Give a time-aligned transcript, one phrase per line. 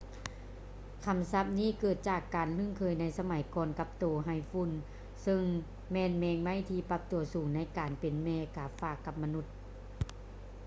[1.05, 4.71] ຄຳສັບນີ້ເກີດມາຈາກການລຶ້ງເຄີຍໃນສະໄໝກ່ອນກັບໂຕໄຮຝຸ່ນ
[5.23, 5.41] ເຊິ່ງ
[5.91, 9.45] ແມ່ນແມງໄມ້ທີ່ປັບຕົວສູງໃນການເປັນແມ່ກາຝາກກັບມະນຸດ